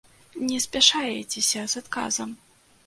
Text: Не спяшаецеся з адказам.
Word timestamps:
Не 0.47 0.57
спяшаецеся 0.65 1.61
з 1.75 1.85
адказам. 1.85 2.29